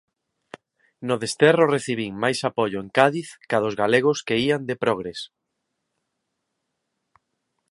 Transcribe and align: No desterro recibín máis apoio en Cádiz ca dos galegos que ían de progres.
No 1.07 1.15
desterro 1.23 1.65
recibín 1.75 2.13
máis 2.23 2.39
apoio 2.49 2.77
en 2.83 2.89
Cádiz 2.97 3.27
ca 3.49 3.57
dos 3.63 3.75
galegos 3.81 4.17
que 4.27 4.35
ían 4.45 4.61
de 4.69 4.75
progres. 4.83 5.19